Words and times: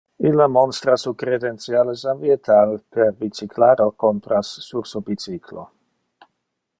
Illa 0.27 0.45
monstra 0.53 0.95
su 1.01 1.11
credentiales 1.23 2.05
ambiental 2.13 2.73
per 2.97 3.09
bicyclar 3.19 3.75
al 3.87 3.95
compras 4.07 4.55
sur 4.71 4.93
su 4.95 5.05
bicyclo. 5.11 5.67